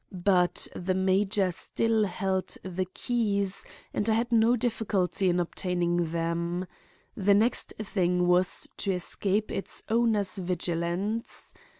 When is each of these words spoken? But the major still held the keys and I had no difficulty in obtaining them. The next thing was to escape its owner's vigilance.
But 0.25 0.67
the 0.75 0.95
major 0.95 1.51
still 1.51 2.05
held 2.05 2.57
the 2.63 2.87
keys 2.91 3.63
and 3.93 4.09
I 4.09 4.13
had 4.15 4.31
no 4.31 4.55
difficulty 4.55 5.29
in 5.29 5.39
obtaining 5.39 6.09
them. 6.11 6.65
The 7.15 7.35
next 7.35 7.75
thing 7.79 8.27
was 8.27 8.67
to 8.77 8.93
escape 8.93 9.51
its 9.51 9.83
owner's 9.89 10.39
vigilance. 10.39 11.53